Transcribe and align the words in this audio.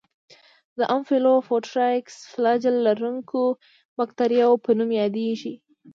د 0.77 0.79
امفیلوفوټرایکس 0.95 2.15
فلاجیل 2.31 2.75
لرونکو 2.87 3.41
باکتریاوو 3.97 4.61
په 4.65 4.71
نوم 4.77 4.89
یادیږي. 5.01 5.53